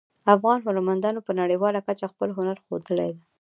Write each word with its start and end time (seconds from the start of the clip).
افغان 0.35 0.59
هنرمندانو 0.65 1.25
په 1.27 1.31
نړیواله 1.41 1.79
کچه 1.87 2.05
خپل 2.13 2.29
هنر 2.37 2.57
ښودلی 2.65 3.09
ده 3.15 3.21